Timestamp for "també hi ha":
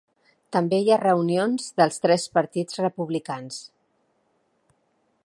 0.55-0.97